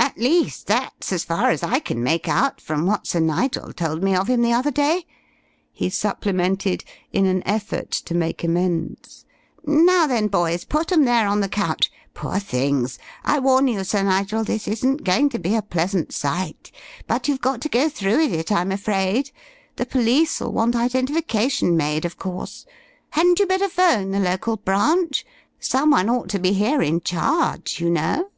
"At 0.00 0.24
least 0.24 0.66
that's 0.66 1.12
as 1.12 1.22
far 1.22 1.48
as 1.50 1.62
I 1.62 1.78
can 1.78 2.02
make 2.02 2.26
out 2.28 2.60
from 2.60 2.86
what 2.86 3.06
Sir 3.06 3.20
Nigel 3.20 3.72
told 3.72 4.02
me 4.02 4.16
of 4.16 4.26
him 4.26 4.42
the 4.42 4.52
other 4.52 4.72
day," 4.72 5.06
he 5.70 5.88
supplemented, 5.88 6.82
in 7.12 7.24
an 7.26 7.40
effort 7.46 7.92
to 7.92 8.14
make 8.16 8.42
amends. 8.42 9.26
"Now 9.64 10.08
then, 10.08 10.26
boys, 10.26 10.64
put 10.64 10.90
'em 10.90 11.04
there 11.04 11.28
on 11.28 11.38
the 11.38 11.48
couch. 11.48 11.88
Poor 12.14 12.40
things! 12.40 12.98
I 13.24 13.38
warn 13.38 13.68
you, 13.68 13.84
Sir 13.84 14.02
Nigel, 14.02 14.42
this 14.42 14.66
isn't 14.66 15.04
going 15.04 15.28
to 15.28 15.38
be 15.38 15.54
a 15.54 15.62
pleasant 15.62 16.12
sight, 16.12 16.72
but 17.06 17.28
you've 17.28 17.40
got 17.40 17.60
to 17.60 17.68
go 17.68 17.88
through 17.88 18.16
with 18.16 18.32
it, 18.32 18.50
I'm 18.50 18.72
afraid. 18.72 19.30
The 19.76 19.86
police'll 19.86 20.50
want 20.52 20.74
identification 20.74 21.76
made, 21.76 22.04
of 22.04 22.18
course. 22.18 22.66
Hadn't 23.10 23.38
you 23.38 23.46
better 23.46 23.68
'phone 23.68 24.10
the 24.10 24.18
local 24.18 24.56
branch? 24.56 25.24
Someone 25.60 26.10
ought 26.10 26.28
to 26.30 26.40
be 26.40 26.54
here 26.54 26.82
in 26.82 27.02
charge, 27.02 27.78
you 27.78 27.88
know." 27.88 28.30